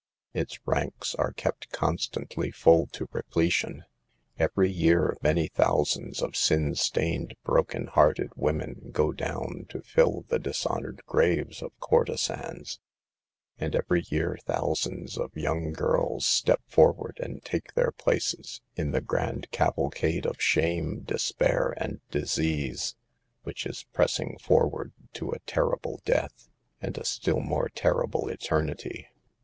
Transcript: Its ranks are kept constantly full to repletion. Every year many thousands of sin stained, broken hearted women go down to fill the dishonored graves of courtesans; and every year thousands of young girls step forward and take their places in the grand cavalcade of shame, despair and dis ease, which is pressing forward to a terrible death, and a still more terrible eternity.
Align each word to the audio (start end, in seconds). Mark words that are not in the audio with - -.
Its 0.33 0.57
ranks 0.65 1.13
are 1.13 1.31
kept 1.31 1.69
constantly 1.69 2.49
full 2.49 2.87
to 2.87 3.07
repletion. 3.11 3.83
Every 4.39 4.67
year 4.67 5.15
many 5.21 5.47
thousands 5.49 6.23
of 6.23 6.35
sin 6.35 6.73
stained, 6.73 7.35
broken 7.43 7.85
hearted 7.85 8.31
women 8.35 8.89
go 8.93 9.11
down 9.11 9.67
to 9.69 9.83
fill 9.83 10.25
the 10.27 10.39
dishonored 10.39 11.03
graves 11.05 11.61
of 11.61 11.79
courtesans; 11.79 12.79
and 13.59 13.75
every 13.75 14.03
year 14.09 14.39
thousands 14.43 15.19
of 15.19 15.37
young 15.37 15.71
girls 15.71 16.25
step 16.25 16.61
forward 16.65 17.19
and 17.21 17.45
take 17.45 17.75
their 17.75 17.91
places 17.91 18.61
in 18.75 18.93
the 18.93 19.01
grand 19.01 19.51
cavalcade 19.51 20.25
of 20.25 20.41
shame, 20.41 21.01
despair 21.01 21.75
and 21.77 22.01
dis 22.09 22.39
ease, 22.39 22.95
which 23.43 23.67
is 23.67 23.85
pressing 23.93 24.39
forward 24.39 24.93
to 25.13 25.29
a 25.29 25.37
terrible 25.45 26.01
death, 26.05 26.49
and 26.81 26.97
a 26.97 27.05
still 27.05 27.39
more 27.41 27.69
terrible 27.69 28.29
eternity. 28.29 29.07